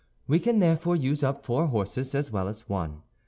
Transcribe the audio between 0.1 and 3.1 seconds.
We can therefore use up four horses as well as one.